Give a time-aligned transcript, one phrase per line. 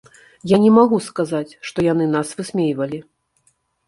[0.51, 2.99] Я не магу сказаць, што яны нас высмейвалі.